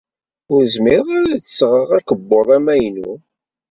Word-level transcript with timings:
Ur 0.53 0.61
zmireɣ 0.73 1.07
ad 1.33 1.41
d-sɣeɣ 1.43 1.89
akebbuḍ 1.97 2.47
amaynu. 2.57 3.11